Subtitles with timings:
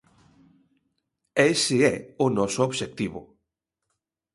[1.41, 1.95] E ese é
[2.25, 3.21] o noso obxectivo.